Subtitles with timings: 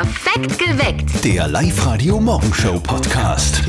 [0.00, 1.24] Perfekt geweckt.
[1.24, 3.62] Der Live-Radio-Morgenshow-Podcast.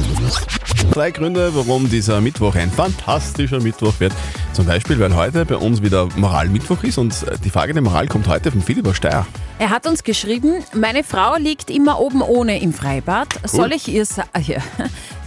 [0.94, 4.14] Drei Gründe, warum dieser Mittwoch ein fantastischer Mittwoch wird.
[4.54, 7.14] Zum Beispiel, weil heute bei uns wieder Moralmittwoch ist und
[7.44, 9.28] die Frage der Moral kommt heute von Philipp aus Steyr.
[9.60, 13.28] Er hat uns geschrieben, meine Frau liegt immer oben ohne im Freibad.
[13.44, 14.62] Soll ich ihr sagen, ja,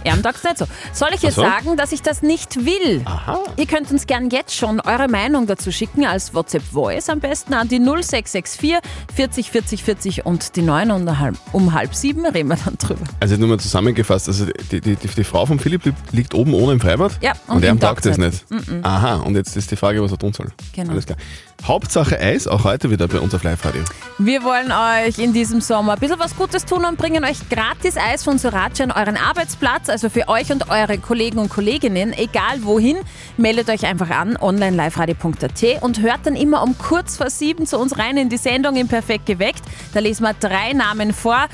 [0.05, 0.65] er sagt nicht so.
[0.93, 1.41] Soll ich ihr so.
[1.41, 3.01] sagen, dass ich das nicht will?
[3.05, 3.39] Aha.
[3.57, 7.53] Ihr könnt uns gern jetzt schon eure Meinung dazu schicken, als WhatsApp Voice am besten
[7.53, 8.77] an die 0664
[9.15, 13.03] 40 40 40 und die 9 und halb, um halb sieben reden wir dann drüber.
[13.19, 16.53] Also nur mal zusammengefasst, also die, die, die, die Frau von Philipp li- liegt oben
[16.53, 18.45] ohne im Freibad Ja, und, und er taugt das nicht.
[18.83, 20.51] Aha, und jetzt ist die Frage, was er tun soll.
[20.73, 20.91] Genau.
[20.91, 21.17] Alles klar.
[21.63, 23.81] Hauptsache Eis, auch heute wieder bei uns auf Live-Radio.
[24.19, 27.95] Wir wollen euch in diesem Sommer ein bisschen was Gutes tun und bringen euch gratis
[27.97, 32.63] Eis von Sorace an euren Arbeitsplatz, also für euch und eure Kollegen und Kolleginnen, egal
[32.63, 32.97] wohin.
[33.37, 37.79] Meldet euch einfach an, online liveradio.at und hört dann immer um kurz vor sieben zu
[37.79, 39.61] uns rein in die Sendung im Perfekt geweckt.
[39.93, 41.47] Da lesen wir drei Namen vor.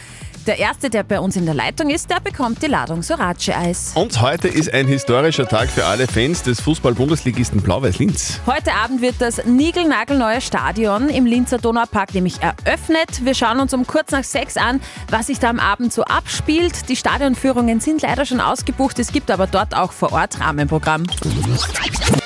[0.47, 3.91] Der erste, der bei uns in der Leitung ist, der bekommt die Ladung Sorace-Eis.
[3.93, 8.39] Und heute ist ein historischer Tag für alle Fans des Fußball-Bundesligisten Blau-Weiß-Linz.
[8.47, 13.23] Heute Abend wird das niegelnagelneue Stadion im Linzer Donaupark nämlich eröffnet.
[13.23, 16.89] Wir schauen uns um kurz nach sechs an, was sich da am Abend so abspielt.
[16.89, 21.03] Die Stadionführungen sind leider schon ausgebucht, es gibt aber dort auch vor Ort Rahmenprogramm.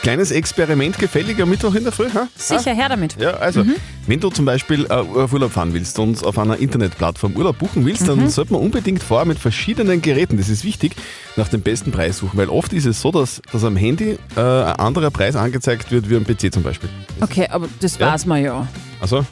[0.05, 2.27] Kleines Experiment gefällig am Mittwoch in der Früh, ha?
[2.35, 3.19] Sicher her damit.
[3.19, 3.73] Ja, also, Mhm.
[4.05, 7.87] wenn du zum Beispiel äh, auf Urlaub fahren willst und auf einer Internetplattform Urlaub buchen
[7.87, 8.07] willst, Mhm.
[8.07, 10.91] dann sollte man unbedingt vorher mit verschiedenen Geräten, das ist wichtig,
[11.37, 14.39] nach dem besten Preis suchen, weil oft ist es so, dass, dass am Handy äh,
[14.39, 16.89] ein anderer Preis angezeigt wird wie am PC zum Beispiel.
[17.21, 18.13] Okay, aber das Ja.
[18.13, 18.67] weiß man ja.
[18.99, 19.25] Also,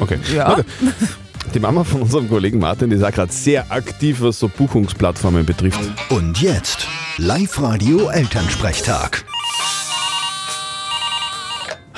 [0.00, 0.18] okay.
[0.34, 0.48] Ja.
[0.48, 0.64] Warte.
[1.54, 5.46] Die Mama von unserem Kollegen Martin, die ist auch gerade sehr aktiv, was so Buchungsplattformen
[5.46, 5.78] betrifft.
[6.08, 9.24] Und jetzt Live-Radio-Elternsprechtag.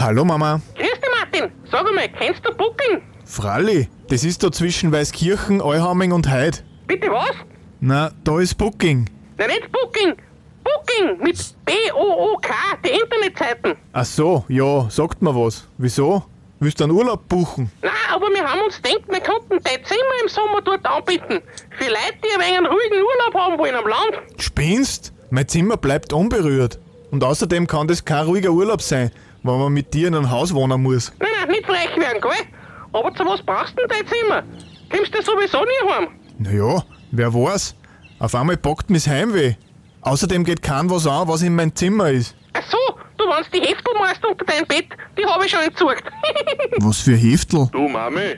[0.00, 0.60] Hallo Mama.
[0.76, 1.50] Grüß dich, Martin.
[1.68, 3.02] Sag einmal, kennst du Booking?
[3.24, 6.62] Fralli, das ist da zwischen Weißkirchen, Euhaming und Heid.
[6.86, 7.34] Bitte was?
[7.80, 9.10] Na, da ist Booking.
[9.38, 10.14] Nein, nicht Booking.
[10.62, 12.54] Booking mit B-O-O-K,
[12.84, 13.74] die Internetseiten.
[13.92, 15.66] Ach so, ja, sagt mir was.
[15.78, 16.22] Wieso?
[16.60, 17.72] Willst du einen Urlaub buchen?
[17.82, 21.42] Nein, aber wir haben uns gedacht, wir könnten dein Zimmer im Sommer dort anbieten.
[21.76, 24.40] Für Leute, die ein wenig einen ruhigen Urlaub haben wollen am Land.
[24.40, 25.12] Spinnst?
[25.30, 26.78] Mein Zimmer bleibt unberührt.
[27.10, 29.10] Und außerdem kann das kein ruhiger Urlaub sein,
[29.48, 31.12] wenn man mit dir in einem Haus wohnen muss.
[31.18, 32.46] Nein, nein, nicht frech werden, gell?
[32.92, 34.42] Aber zu was brauchst du denn dein Zimmer?
[34.90, 36.08] Kommst du sowieso nie heim?
[36.38, 37.74] Naja, wer weiß.
[38.20, 39.54] Auf einmal packt mich Heimweh.
[40.02, 42.34] Außerdem geht kein was an, was in mein Zimmer ist.
[42.54, 42.78] Ach so,
[43.18, 44.86] du wannst die Heftel machst unter dein Bett,
[45.18, 46.04] die habe ich schon entsorgt.
[46.78, 47.68] Was für Heftel?
[47.72, 48.36] Du Mami,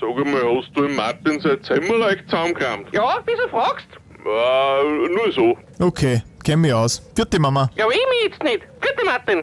[0.00, 2.88] sag einmal, hast du im Martin sein Zimmer leicht zusammengekramt?
[2.92, 3.86] ja, wieso fragst?
[4.24, 5.56] Äh, nur so.
[5.80, 7.00] Okay, kenn mich aus.
[7.14, 7.70] Vierte Mama.
[7.76, 8.60] Ja, ich mich jetzt nicht.
[8.80, 9.42] Gute Martin.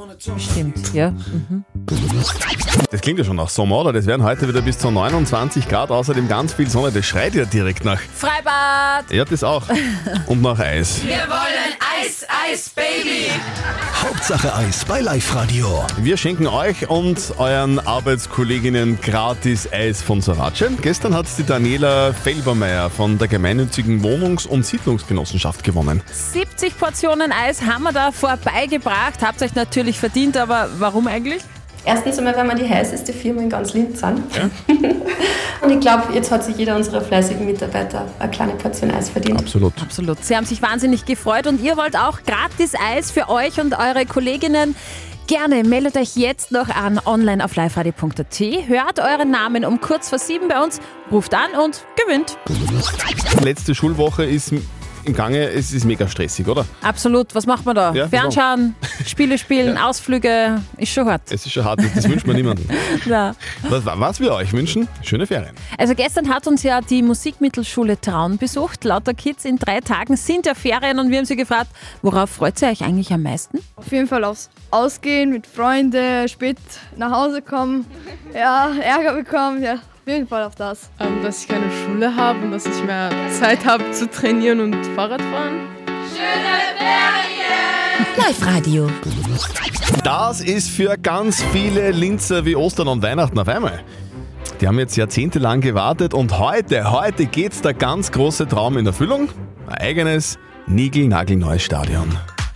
[0.21, 1.13] Stimmt, ja.
[2.91, 3.91] Das klingt ja schon nach Sommer, oder?
[3.91, 6.91] Das werden heute wieder bis zu 29 Grad, außerdem ganz viel Sonne.
[6.91, 7.99] Das schreit ja direkt nach.
[7.99, 9.11] Freibad!
[9.11, 9.63] Ja, das auch.
[10.27, 11.01] Und nach Eis.
[13.95, 15.85] Hauptsache Eis bei Live-Radio.
[15.97, 20.65] Wir schenken euch und euren Arbeitskolleginnen gratis Eis von Sorace.
[20.81, 26.01] Gestern hat die Daniela Felbermeier von der gemeinnützigen Wohnungs- und Siedlungsgenossenschaft gewonnen.
[26.11, 29.21] 70 Portionen Eis haben wir da vorbeigebracht.
[29.21, 31.41] Habt euch natürlich verdient, aber warum eigentlich?
[31.83, 34.21] Erstens einmal, weil wir die heißeste Firma in ganz Linz sind.
[35.61, 39.39] Und ich glaube, jetzt hat sich jeder unserer fleißigen Mitarbeiter eine kleine Portion Eis verdient.
[39.39, 39.73] Absolut.
[39.81, 40.23] Absolut.
[40.23, 44.05] Sie haben sich wahnsinnig gefreut und ihr wollt auch gratis Eis für euch und eure
[44.05, 44.75] Kolleginnen.
[45.27, 50.19] Gerne meldet euch jetzt noch an online auf liveradio.at, hört euren Namen um kurz vor
[50.19, 50.79] sieben bei uns,
[51.11, 52.37] ruft an und gewinnt.
[53.43, 54.51] Letzte Schulwoche ist
[55.05, 55.49] im Gange.
[55.49, 56.65] Es ist mega stressig, oder?
[56.81, 57.33] Absolut.
[57.35, 57.93] Was macht man da?
[57.93, 58.75] Ja, Fernschauen,
[59.05, 61.23] Spiele spielen, Ausflüge, ist schon hart.
[61.31, 62.65] Es ist schon hart, das wünscht man niemandem.
[63.05, 63.35] Ja.
[63.63, 64.87] Was, was wir euch wünschen?
[65.01, 65.55] Schöne Ferien.
[65.77, 68.83] Also gestern hat uns ja die Musikmittelschule Traun besucht.
[68.83, 71.67] Lauter Kids in drei Tagen sind ja Ferien und wir haben sie gefragt,
[72.01, 73.59] worauf freut ihr euch eigentlich am meisten?
[73.75, 76.57] Auf jeden Fall aufs Ausgehen mit Freunden, spät
[76.95, 77.85] nach Hause kommen,
[78.33, 80.89] ja, Ärger bekommen, ja, auf jeden Fall auf das.
[80.99, 83.09] ähm, dass ich keine Schule habe und dass ich mehr
[83.39, 85.67] Zeit habe zu trainieren und Fahrrad fahren.
[88.17, 88.89] Live-Radio.
[90.03, 93.83] Das ist für ganz viele Linzer wie Ostern und Weihnachten auf einmal.
[94.59, 99.29] Die haben jetzt jahrzehntelang gewartet und heute, heute geht's der ganz große Traum in Erfüllung.
[99.67, 102.09] Ein eigenes, niegelnagelneues Stadion.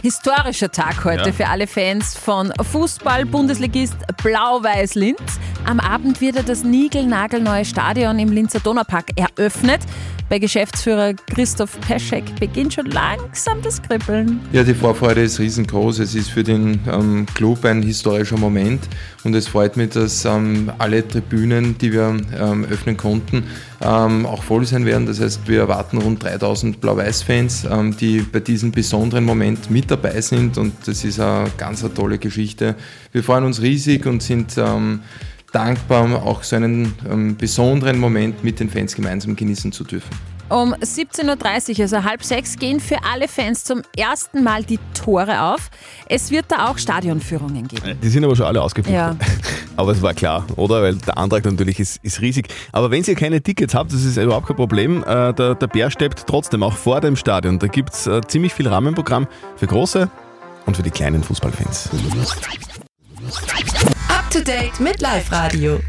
[0.06, 1.32] Historischer Tag heute Ja.
[1.32, 5.20] für alle Fans von Fußball-Bundesligist Blau-Weiß Linz.
[5.66, 9.82] Am Abend wird ja das niegelnagelneue Stadion im Linzer Donaupark eröffnet.
[10.28, 14.40] Bei Geschäftsführer Christoph Peschek beginnt schon langsam das Kribbeln.
[14.52, 16.00] Ja, die Vorfreude ist riesengroß.
[16.00, 18.82] Es ist für den ähm, Club ein historischer Moment
[19.24, 23.44] und es freut mich, dass ähm, alle Tribünen, die wir ähm, öffnen konnten,
[23.82, 25.06] ähm, auch voll sein werden.
[25.06, 30.22] Das heißt, wir erwarten rund 3000 Blau-Weiß-Fans, ähm, die bei diesem besonderen Moment mit dabei
[30.22, 32.76] sind und das ist eine ganz eine tolle Geschichte.
[33.12, 35.02] Wir freuen uns riesig und sind ähm,
[35.52, 40.10] dankbar, auch so einen ähm, besonderen Moment mit den Fans gemeinsam genießen zu dürfen.
[40.48, 45.42] Um 17.30 Uhr, also halb sechs, gehen für alle Fans zum ersten Mal die Tore
[45.42, 45.72] auf.
[46.08, 47.98] Es wird da auch Stadionführungen geben.
[48.02, 48.94] Die sind aber schon alle ausgebucht.
[48.94, 49.16] Ja.
[49.78, 50.82] Aber es war klar, oder?
[50.82, 52.48] Weil der Antrag natürlich ist, ist riesig.
[52.72, 55.04] Aber wenn ihr keine Tickets habt, das ist überhaupt kein Problem.
[55.04, 57.60] Äh, Der, der Bär steppt trotzdem auch vor dem Stadion.
[57.60, 60.10] Da gibt es ziemlich viel Rahmenprogramm für große
[60.66, 61.90] und für die kleinen Fußballfans.
[64.08, 65.80] Up to date mit Live Radio.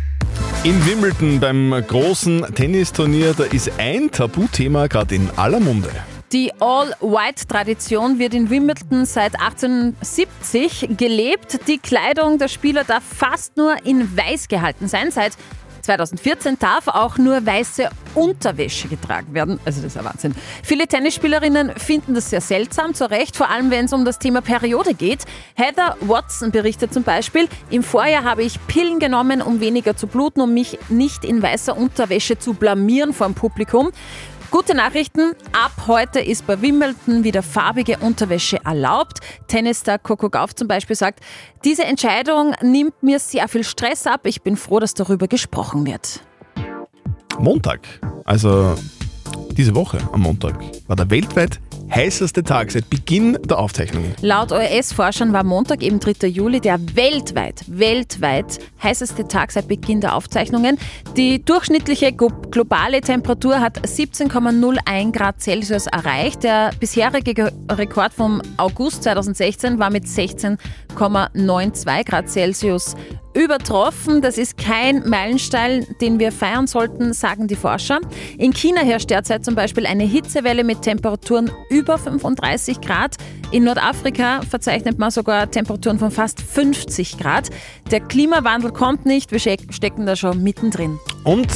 [0.65, 5.91] In Wimbledon beim großen Tennisturnier, da ist ein Tabuthema gerade in aller Munde.
[6.37, 11.67] Die All-White-Tradition wird in Wimbledon seit 1870 gelebt.
[11.67, 15.11] Die Kleidung der Spieler darf fast nur in weiß gehalten sein.
[15.11, 15.33] Seit
[15.81, 19.59] 2014 darf auch nur weiße Unterwäsche getragen werden.
[19.65, 20.35] Also das ist ja Wahnsinn.
[20.63, 24.43] Viele Tennisspielerinnen finden das sehr seltsam, zu Recht, vor allem wenn es um das Thema
[24.43, 25.25] Periode geht.
[25.55, 30.43] Heather Watson berichtet zum Beispiel, im Vorjahr habe ich Pillen genommen, um weniger zu bluten,
[30.43, 33.91] um mich nicht in weißer Unterwäsche zu blamieren vor dem Publikum.
[34.51, 39.19] Gute Nachrichten, ab heute ist bei Wimbledon wieder farbige Unterwäsche erlaubt.
[39.49, 41.21] Tennisstar Coco Gauff zum Beispiel sagt,
[41.65, 44.21] diese Entscheidung nimmt mir sehr viel Stress ab.
[44.25, 46.21] Ich bin froh, dass darüber gesprochen wird.
[47.39, 47.81] Montag,
[48.25, 48.75] also
[49.51, 51.61] diese Woche am Montag, war der weltweit
[51.95, 54.15] heißeste Tag seit Beginn der Aufzeichnungen.
[54.21, 56.27] Laut ORS-Forschern war Montag, eben 3.
[56.29, 60.79] Juli, der weltweit, weltweit heißeste Tag seit Beginn der Aufzeichnungen.
[61.17, 66.43] Die durchschnittliche glo- globale Temperatur hat 17,01 Grad Celsius erreicht.
[66.43, 72.95] Der bisherige Ge- Rekord vom August 2016 war mit 16,92 Grad Celsius
[73.35, 74.23] übertroffen.
[74.23, 78.01] Das ist kein Meilenstein, den wir feiern sollten, sagen die Forscher.
[78.39, 83.17] In China herrscht derzeit zum Beispiel eine Hitzewelle mit Temperaturen über 35 Grad.
[83.51, 87.51] In Nordafrika verzeichnet man sogar Temperaturen von fast 50 Grad.
[87.91, 90.99] Der Klimawandel kommt nicht, wir steck- stecken da schon mittendrin.
[91.25, 91.49] Und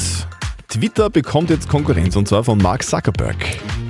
[0.71, 3.37] Twitter bekommt jetzt Konkurrenz und zwar von Mark Zuckerberg.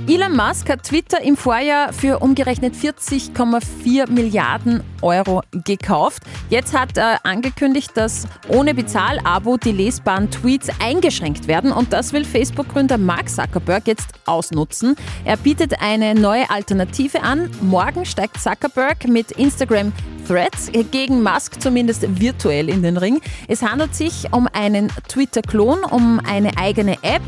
[0.07, 6.23] Elon Musk hat Twitter im Vorjahr für umgerechnet 40,4 Milliarden Euro gekauft.
[6.49, 12.25] Jetzt hat er angekündigt, dass ohne Bezahlabo die lesbaren Tweets eingeschränkt werden und das will
[12.25, 14.95] Facebook-Gründer Mark Zuckerberg jetzt ausnutzen.
[15.23, 17.51] Er bietet eine neue Alternative an.
[17.61, 19.93] Morgen steigt Zuckerberg mit Instagram
[20.31, 23.19] Threads gegen Musk zumindest virtuell in den Ring.
[23.49, 27.21] Es handelt sich um einen Twitter-Klon, um eine eigene App,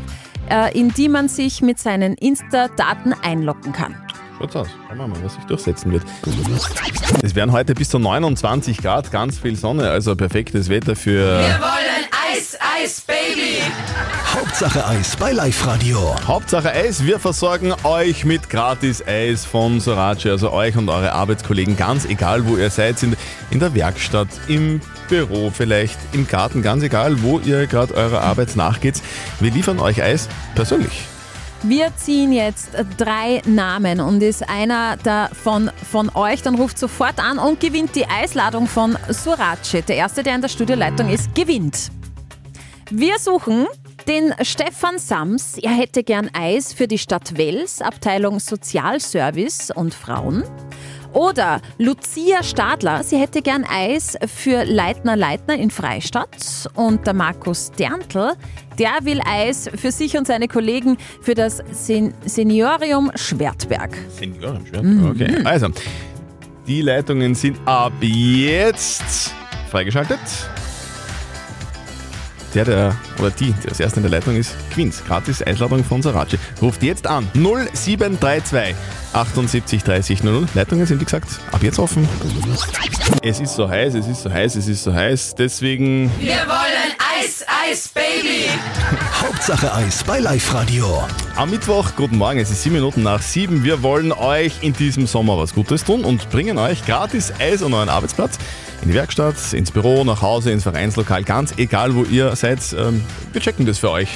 [0.48, 3.94] äh, in die man sich mit seinen Insta-Daten einloggen kann.
[4.38, 4.68] Schaut's aus.
[4.88, 6.02] Schauen wir mal, was sich durchsetzen wird.
[7.22, 12.08] Es werden heute bis zu 29 Grad, ganz viel Sonne, also perfektes Wetter für wollen
[12.34, 13.60] Eis, Eis, Baby.
[14.34, 16.16] Hauptsache Eis bei Live Radio.
[16.26, 17.04] Hauptsache Eis.
[17.04, 22.44] Wir versorgen euch mit gratis Eis von Sorace, also euch und eure Arbeitskollegen, ganz egal
[22.44, 23.14] wo ihr seid, in,
[23.52, 28.56] in der Werkstatt, im Büro, vielleicht im Garten, ganz egal wo ihr gerade eurer Arbeit
[28.56, 29.00] nachgeht.
[29.38, 31.04] Wir liefern euch Eis persönlich.
[31.62, 37.38] Wir ziehen jetzt drei Namen und ist einer davon von euch, dann ruft sofort an
[37.38, 39.84] und gewinnt die Eisladung von Surace.
[39.86, 41.92] Der erste, der in der Studioleitung ist, gewinnt.
[42.90, 43.66] Wir suchen
[44.06, 45.56] den Stefan Sams.
[45.56, 50.44] Er hätte gern Eis für die Stadt Wels, Abteilung Sozialservice und Frauen.
[51.14, 56.68] Oder Lucia Stadler, sie hätte gern Eis für Leitner Leitner in Freistadt.
[56.74, 58.32] Und der Markus Derntl,
[58.78, 63.96] der will Eis für sich und seine Kollegen für das Sen Seniorium Schwertberg.
[64.10, 64.82] Senioren, schwer.
[65.10, 65.68] Okay, also,
[66.66, 69.32] die Leitungen sind ab jetzt
[69.70, 70.18] freigeschaltet.
[72.54, 74.94] Der, der, oder die, der als erster in der Leitung ist, gewinnt.
[75.06, 76.38] Gratis Eisladung von Sarace.
[76.62, 78.76] Ruft jetzt an 0732
[79.12, 80.46] 78 30 00.
[80.54, 82.08] Leitungen sind, wie gesagt, ab jetzt offen.
[83.22, 85.34] Es ist so heiß, es ist so heiß, es ist so heiß.
[85.36, 86.94] Deswegen Wir wollen
[87.24, 88.50] Eis, Eis, Baby.
[89.22, 91.04] Hauptsache Eis bei Live Radio.
[91.36, 93.64] Am Mittwoch, guten Morgen, es ist sieben Minuten nach sieben.
[93.64, 97.72] Wir wollen euch in diesem Sommer was Gutes tun und bringen euch gratis Eis an
[97.72, 98.36] euren Arbeitsplatz.
[98.82, 102.58] In die Werkstatt, ins Büro, nach Hause, ins Vereinslokal, ganz egal wo ihr seid.
[102.78, 103.02] Ähm,
[103.32, 104.10] wir checken das für euch.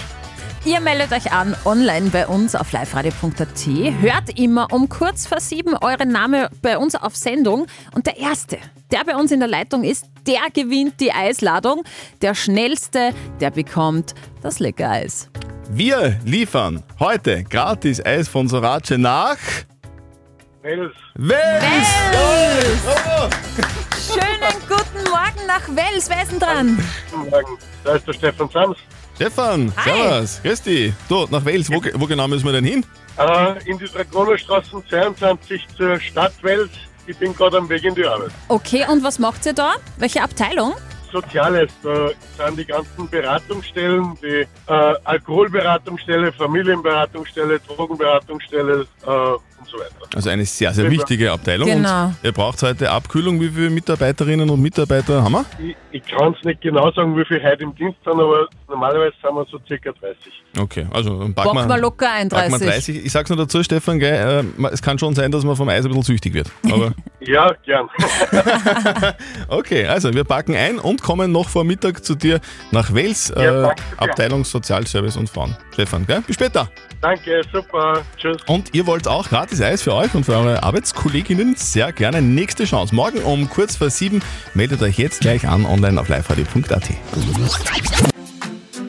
[0.67, 3.67] Ihr meldet euch an online bei uns auf liveradio.at.
[4.03, 7.69] Hört immer um kurz vor sieben euren Name bei uns auf Sendung.
[7.95, 8.59] Und der Erste,
[8.91, 11.83] der bei uns in der Leitung ist, der gewinnt die Eisladung.
[12.21, 15.31] Der schnellste, der bekommt das lecker Eis.
[15.71, 19.39] Wir liefern heute gratis Eis von Sorace nach
[20.63, 20.93] Wels.
[21.15, 21.89] Wels.
[22.15, 23.29] Oh.
[24.13, 26.09] Schönen guten Morgen nach Wels.
[26.11, 26.79] Wer ist denn dran?
[27.11, 27.59] Guten Morgen.
[27.85, 28.77] Da ist der Stefan Sams.
[29.15, 30.93] Stefan, servus, grüß dich.
[31.09, 32.87] Du, nach Wels, wo, wo genau müssen wir denn hin?
[33.19, 36.71] Äh, in die Dragonerstraße 22 zur Stadt Wels.
[37.09, 38.31] Ich bin gerade am Weg in die Arbeit.
[38.49, 39.77] Okay, und was macht ihr da?
[39.97, 40.75] Welche Abteilung?
[41.11, 49.95] Soziales, da sind die ganzen Beratungsstellen, die äh, Alkoholberatungsstelle, Familienberatungsstelle, Drogenberatungsstelle äh, und so weiter.
[50.15, 51.69] Also eine sehr, sehr wichtige Abteilung.
[51.69, 52.07] Genau.
[52.07, 53.41] Und ihr braucht heute Abkühlung.
[53.41, 55.45] Wie viele Mitarbeiterinnen und Mitarbeiter haben wir?
[55.59, 59.15] Ich, ich kann es nicht genau sagen, wie viele heute im Dienst sind, aber normalerweise
[59.23, 60.33] sind wir so circa 30.
[60.59, 62.69] Okay, also dann packen wir locker ein, packen wir 30.
[62.97, 63.07] 30.
[63.07, 65.85] Ich sag's nur dazu, Stefan, gell, äh, es kann schon sein, dass man vom Eis
[65.85, 66.51] ein bisschen süchtig wird.
[66.71, 67.89] Aber Ja, gern.
[69.49, 73.45] okay, also wir packen ein und kommen noch vor Mittag zu dir nach Wels, äh,
[73.45, 73.75] Ja.
[73.97, 75.57] Abteilung Sozialservice und Frauen.
[75.73, 76.23] Stefan, gell?
[76.27, 76.71] Bis später.
[77.01, 78.03] Danke, super.
[78.17, 78.39] Tschüss.
[78.47, 81.55] Und ihr wollt auch gratis Eis für euch und für eure Arbeitskolleginnen?
[81.57, 82.21] Sehr gerne.
[82.21, 82.95] Nächste Chance.
[82.95, 84.21] Morgen um kurz vor sieben.
[84.55, 86.91] Meldet euch jetzt gleich an online auf liveradio.at.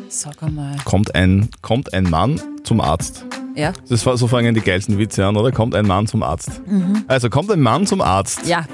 [0.09, 0.75] Sag einmal.
[0.83, 3.25] Kommt ein, kommt ein Mann zum Arzt.
[3.55, 3.71] Ja.
[3.87, 5.51] Das war, so fangen die geilsten Witze an, oder?
[5.51, 6.61] Kommt ein Mann zum Arzt.
[6.67, 7.05] Mhm.
[7.07, 8.65] Also kommt ein Mann zum Arzt, Ja.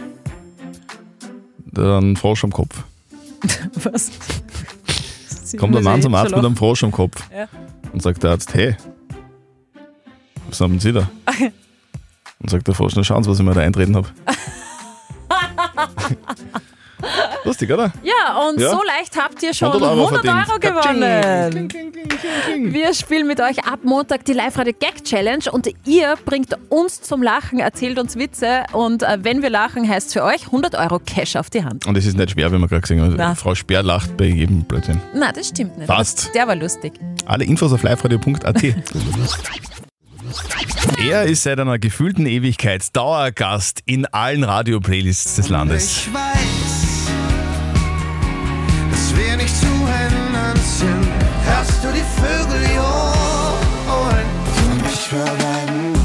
[1.71, 2.83] dann Frosch am Kopf.
[3.83, 4.11] Was?
[5.57, 7.47] Kommt ein Mann zum Arzt mit einem Frosch am Kopf Ja.
[7.93, 8.75] und sagt der Arzt, hey,
[10.47, 11.09] was haben Sie da?
[12.39, 14.07] Und sagt der Frosch, na schauen Sie, was ich mir da eintreten habe.
[17.43, 17.93] Lustig, oder?
[18.03, 18.71] Ja, und Ja.
[18.71, 21.69] so leicht habt ihr schon 100 Euro 100 Euro, gewonnen.
[22.73, 27.21] Wir spielen mit euch ab Montag die Live-Radio Gag Challenge und ihr bringt uns zum
[27.21, 31.35] Lachen, erzählt uns Witze und äh, wenn wir lachen, heißt für euch 100 Euro Cash
[31.35, 31.85] auf die Hand.
[31.85, 33.13] Und es ist nicht schwer, wie wir gerade gesehen haben.
[33.15, 33.35] Na.
[33.35, 34.99] Frau Speer lacht bei jedem Blödsinn.
[35.13, 35.87] Na, das stimmt nicht.
[35.87, 36.33] Passt.
[36.33, 36.93] Der war lustig.
[37.27, 38.63] Alle Infos auf liveradio.at.
[40.97, 46.07] er ist seit einer gefühlten Ewigkeit Dauergast in allen Radio-Playlists des Landes.
[46.07, 47.11] Ich weiß,
[48.91, 51.07] dass wir nicht zu ändern sind.
[51.45, 54.25] Hörst du die Vögel johlen?
[54.71, 55.95] Und ich verweiden.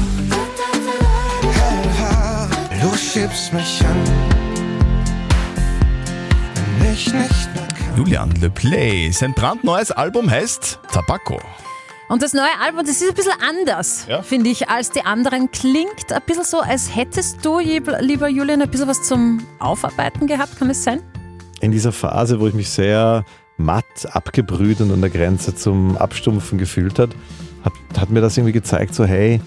[2.81, 4.03] Du schiebst mich an.
[6.79, 7.97] Wenn ich nicht mehr kann.
[7.97, 9.11] Julian Le Play.
[9.11, 11.39] Sein brandneues Album heißt Tabacco.
[12.11, 15.49] Und das neue Album, das ist ein bisschen anders, finde ich, als die anderen.
[15.49, 20.59] Klingt ein bisschen so, als hättest du, lieber Julian, ein bisschen was zum Aufarbeiten gehabt,
[20.59, 20.99] kann es sein?
[21.61, 23.23] in dieser Phase, wo ich mich sehr
[23.57, 27.11] matt, abgebrüht und an der Grenze zum Abstumpfen gefühlt hat,
[27.63, 29.39] hat, hat mir das irgendwie gezeigt, so hey,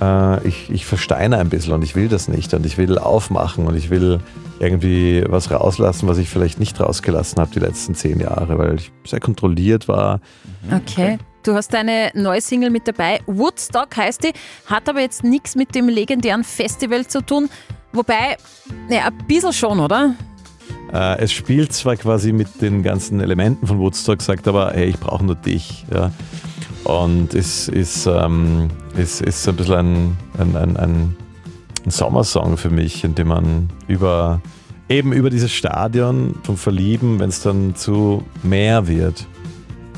[0.00, 3.66] äh, ich, ich versteine ein bisschen und ich will das nicht und ich will aufmachen
[3.66, 4.20] und ich will
[4.60, 8.92] irgendwie was rauslassen, was ich vielleicht nicht rausgelassen habe die letzten zehn Jahre, weil ich
[9.04, 10.20] sehr kontrolliert war.
[10.70, 11.18] Okay.
[11.46, 13.20] Du hast eine neue Single mit dabei.
[13.26, 14.32] Woodstock heißt die,
[14.66, 17.48] hat aber jetzt nichts mit dem legendären Festival zu tun.
[17.92, 18.36] Wobei,
[18.88, 20.16] naja, ein bisschen schon, oder?
[20.92, 24.98] Äh, es spielt zwar quasi mit den ganzen Elementen von Woodstock, sagt aber, hey, ich
[24.98, 25.86] brauche nur dich.
[25.94, 26.10] Ja.
[26.82, 31.16] Und es ist, ähm, es ist ein bisschen ein, ein, ein, ein,
[31.84, 34.40] ein Sommersong für mich, in dem man über
[34.88, 39.26] eben über dieses Stadion vom Verlieben, wenn es dann zu mehr wird,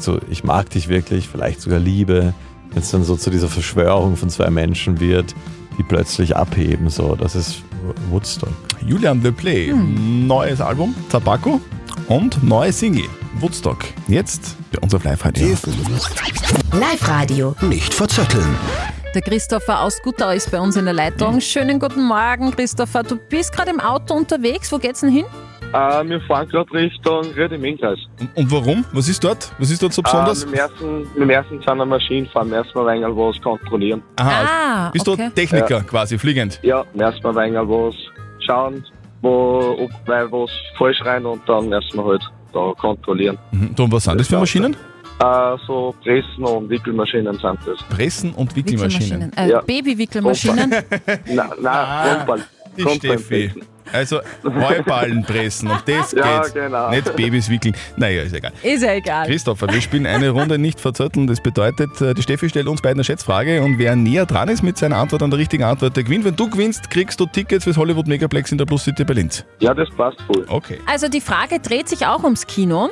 [0.02, 2.34] so ich mag dich wirklich, vielleicht sogar Liebe,
[2.70, 5.34] wenn es dann so zu dieser Verschwörung von zwei Menschen wird,
[5.78, 7.62] die plötzlich abheben, so, das ist
[8.10, 8.52] Woodstock.
[8.84, 9.72] Julian Le Play.
[9.72, 11.60] Neues Album Tabacco
[12.08, 13.08] und neue Single
[13.40, 13.78] Woodstock.
[14.08, 15.56] Jetzt bei uns auf Live-Radio.
[16.72, 17.54] Live-Radio.
[17.62, 18.56] Nicht verzetteln.
[19.14, 21.40] Der Christopher aus Guttau ist bei uns in der Leitung.
[21.40, 23.02] Schönen guten Morgen, Christopher.
[23.02, 24.70] Du bist gerade im Auto unterwegs.
[24.70, 25.24] Wo geht's denn hin?
[25.72, 27.98] Äh, wir fahren gerade Richtung Ried im Innkreis.
[28.34, 28.84] Und warum?
[28.92, 29.50] Was ist dort?
[29.58, 30.44] Was ist dort so besonders?
[30.44, 34.02] Äh, mit, dem ersten, mit dem ersten Maschinen fahren wir erstmal ein wenig was kontrollieren.
[34.16, 35.26] Aha, Ah, bist okay.
[35.28, 35.80] du Techniker Ja.
[35.82, 36.58] quasi, fliegend?
[36.62, 37.94] Ja, erstmal ein wenig was
[38.46, 38.82] schauen,
[39.20, 42.22] wo, ob weil was falsch rein und dann erstmal halt
[42.54, 43.36] da kontrollieren.
[43.52, 43.74] Mhm.
[43.74, 44.74] Du, und was sind das für Maschinen?
[45.20, 47.78] Äh, so Pressen und Wickelmaschinen sind das.
[47.94, 49.32] Pressen und Wickelmaschinen.
[49.36, 49.60] Äh, Ja.
[49.60, 50.70] Babywickelmaschinen.
[50.70, 52.40] Nein, nein, Grundball.
[52.76, 53.52] Die Steffi.
[53.92, 56.54] Also Heuballen pressen und das Ja, geht's.
[56.54, 56.90] genau.
[56.90, 57.74] Nicht Babys wickeln.
[57.96, 58.52] Naja, ist egal.
[58.62, 59.26] Ist ja egal.
[59.26, 61.26] Christopher, wir spielen eine Runde nicht verzötteln.
[61.26, 64.62] Das bedeutet, äh, die Steffi stellt uns beiden eine Schätzfrage und wer näher dran ist
[64.62, 66.24] mit seiner Antwort an der richtigen Antwort, der gewinnt.
[66.24, 69.44] Wenn du gewinnst, kriegst du Tickets fürs Hollywood Megaplex in der Plus City bei Linz.
[69.60, 70.44] Ja, das passt voll.
[70.48, 70.78] Okay.
[70.86, 72.88] Also die Frage dreht sich auch ums Kino.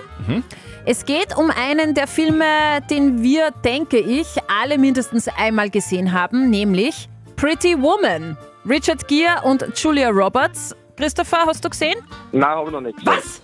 [0.85, 2.45] Es geht um einen der Filme,
[2.91, 4.26] den wir, denke ich,
[4.62, 8.37] alle mindestens einmal gesehen haben, nämlich Pretty Woman.
[8.69, 10.75] Richard Gere und Julia Roberts.
[10.97, 11.97] Christopher, hast du gesehen?
[12.33, 13.12] Nein, habe ich noch nicht gesehen.
[13.17, 13.43] Was?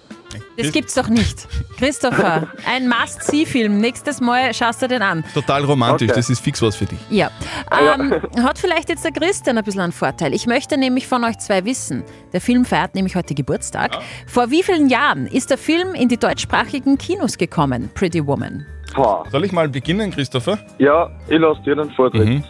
[0.56, 1.46] Das gibt's doch nicht.
[1.78, 3.78] Christopher, ein Must-See-Film.
[3.78, 5.22] Nächstes Mal schaust du den an.
[5.34, 6.16] Total romantisch, Okay.
[6.18, 6.98] das ist fix was für dich.
[7.10, 7.30] Ja.
[7.70, 7.94] Ja.
[7.96, 10.32] Ähm, hat vielleicht jetzt der Christian ein bisschen einen Vorteil.
[10.32, 12.02] Ich möchte nämlich von euch zwei wissen.
[12.32, 13.98] Der Film feiert nämlich heute Geburtstag.
[14.26, 18.66] Vor wie vielen Jahren ist der Film in die deutschsprachigen Kinos gekommen, Pretty Woman?
[18.94, 19.24] Boah.
[19.30, 20.58] Soll ich mal beginnen, Christopher?
[20.78, 22.26] Ja, ich lasse dir den Vortritt.
[22.26, 22.44] Mhm.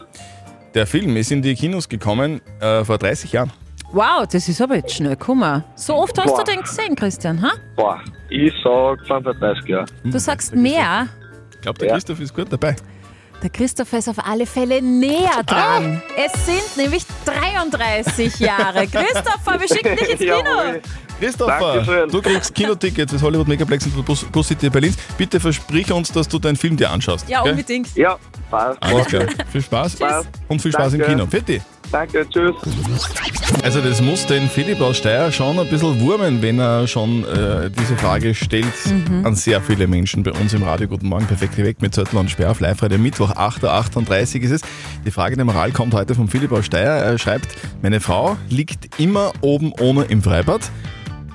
[0.75, 3.51] Der Film ist in die Kinos gekommen äh, vor 30 Jahren.
[3.93, 5.17] Wow, das ist aber jetzt schnell.
[5.17, 5.65] Guck mal.
[5.75, 6.45] So oft hast Boah.
[6.45, 7.51] du den gesehen, Christian, ha?
[7.77, 9.85] Boah, ich sag 35 Jahre.
[10.05, 11.09] Du sagst mehr.
[11.55, 11.95] Ich glaube, der Ja.
[11.95, 12.75] Christoph ist gut dabei.
[13.43, 16.01] Der Christopher ist auf alle Fälle näher dran.
[16.17, 18.87] Es sind nämlich 33 Jahre.
[18.87, 20.37] Christopher, wir schicken dich ins Kino.
[20.37, 20.81] Jawohl.
[21.19, 22.09] Christopher, Dankeschön.
[22.11, 24.95] du kriegst Kinotickets fürs Hollywood Megaplex und Bus, Bus City Berlin.
[25.19, 27.29] Bitte versprich uns, dass du deinen Film dir anschaust.
[27.29, 27.53] Ja, gell?
[27.53, 27.95] unbedingt.
[27.97, 28.17] Ja,
[28.51, 28.83] passt.
[28.83, 29.25] Alles klar.
[29.51, 30.29] Viel Spaß Passt.
[30.49, 31.15] und viel Spaß im Danke.
[31.15, 31.27] Kino.
[31.27, 31.61] Fitti.
[31.93, 32.55] Danke, tschüss.
[33.63, 37.71] Also das muss den Philipp aus Steyr schon ein bisschen wurmen, wenn er schon äh,
[37.71, 38.65] diese Frage stellt
[39.25, 40.89] an sehr viele Menschen bei uns im Radio.
[40.89, 44.51] Guten Morgen, perfekt geweckt mit Zettel und Sperr auf live heute Mittwoch, 8.38 Uhr ist
[44.51, 44.61] es.
[45.05, 46.81] Die Frage der Moral kommt heute von Philipp aus Steyr.
[46.81, 47.49] Er schreibt,
[47.83, 50.63] meine Frau liegt immer oben ohne im Freibad.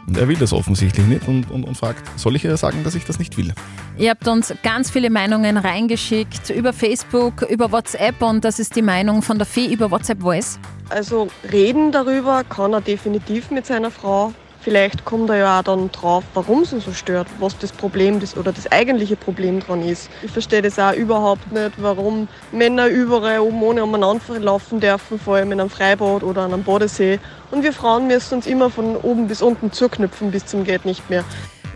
[0.07, 2.95] Und er will das offensichtlich nicht und, und, und fragt, soll ich ihr sagen, dass
[2.95, 3.53] ich das nicht will?
[3.97, 8.81] Ihr habt uns ganz viele Meinungen reingeschickt über Facebook, über WhatsApp und das ist die
[8.81, 10.59] Meinung von der Fee über WhatsApp Voice.
[10.89, 14.33] Also reden darüber kann er definitiv mit seiner Frau.
[14.67, 18.19] Vielleicht kommt er ja auch dann drauf, warum es ihn so stört, was das Problem
[18.19, 20.09] das, oder das eigentliche Problem dran ist.
[20.21, 25.37] Ich verstehe das auch überhaupt nicht, warum Männer überall oben ohne umeinander laufen dürfen, vor
[25.37, 27.17] allem in einem Freibad oder an einem Badesee.
[27.49, 31.09] Und wir Frauen müssen uns immer von oben bis unten zuknüpfen bis zum geht nicht
[31.09, 31.23] mehr.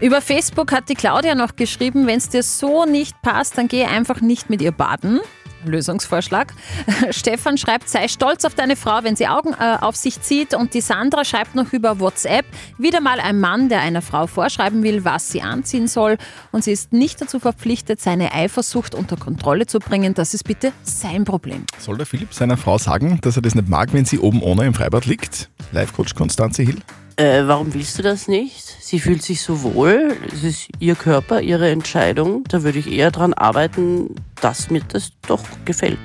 [0.02, 3.86] Über Facebook hat die Claudia noch geschrieben, wenn es dir so nicht passt, dann geh
[3.86, 5.22] einfach nicht mit ihr baden.
[5.66, 6.54] Lösungsvorschlag.
[7.12, 10.54] Stefan schreibt, sei stolz auf deine Frau, wenn sie Augen äh, auf sich zieht.
[10.54, 12.46] Und die Sandra schreibt noch über WhatsApp,
[12.78, 16.18] wieder mal ein Mann, der einer Frau vorschreiben will, was sie anziehen soll.
[16.52, 20.14] Und sie ist nicht dazu verpflichtet, seine Eifersucht unter Kontrolle zu bringen.
[20.14, 21.66] Das ist bitte sein Problem.
[21.78, 24.66] Soll der Philipp seiner Frau sagen, dass er das nicht mag, wenn sie oben ohne
[24.66, 25.50] im Freibad liegt?
[25.72, 26.78] Live-Coach Konstanze Hill.
[27.16, 28.78] Äh, warum willst du das nicht?
[28.80, 32.44] Sie fühlt sich so wohl, es ist ihr Körper, ihre Entscheidung.
[32.48, 36.00] Da würde ich eher dran arbeiten, dass mir das doch gefällt.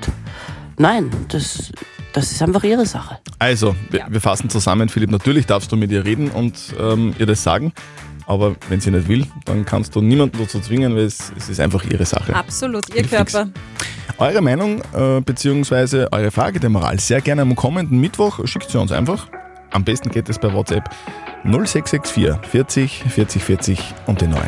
[0.77, 1.71] Nein, das,
[2.13, 3.17] das ist einfach ihre Sache.
[3.39, 7.25] Also, wir, wir fassen zusammen, Philipp, natürlich darfst du mit ihr reden und ähm, ihr
[7.25, 7.73] das sagen,
[8.27, 11.59] aber wenn sie nicht will, dann kannst du niemanden dazu zwingen, weil es, es ist
[11.59, 12.35] einfach ihre Sache.
[12.35, 13.31] Absolut, ihr Fix.
[13.33, 13.49] Körper.
[14.19, 16.07] Eure Meinung äh, bzw.
[16.11, 19.27] eure Frage der Moral sehr gerne am kommenden Mittwoch, schickt sie uns einfach.
[19.77, 20.89] Am besten geht es per WhatsApp
[21.43, 24.41] 0664 40 40 40 und die 9.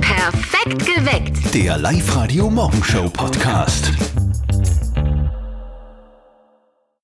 [0.00, 1.54] Perfekt geweckt.
[1.54, 3.92] Der Live-Radio Morgenshow Podcast.